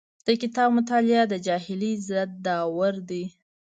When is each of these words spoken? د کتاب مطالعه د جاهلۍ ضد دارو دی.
د 0.27 0.27
کتاب 0.41 0.69
مطالعه 0.77 1.23
د 1.27 1.33
جاهلۍ 1.47 1.93
ضد 2.07 2.29
دارو 2.45 2.99
دی. 3.09 3.23